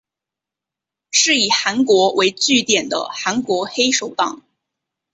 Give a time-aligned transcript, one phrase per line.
[1.11, 4.41] 是以韩国为据点的韩国黑手党。